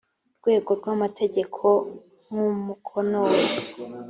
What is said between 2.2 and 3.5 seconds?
nk umukono we